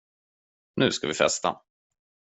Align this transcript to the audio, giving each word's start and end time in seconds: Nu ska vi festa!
Nu 0.75 0.91
ska 0.91 1.07
vi 1.07 1.13
festa! 1.13 1.59